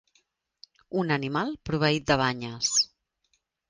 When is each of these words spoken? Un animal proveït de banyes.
Un 1.03 1.15
animal 1.17 1.53
proveït 1.71 2.11
de 2.11 2.21
banyes. 2.27 2.77